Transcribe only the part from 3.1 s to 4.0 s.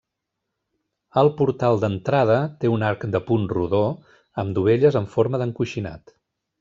de punt rodó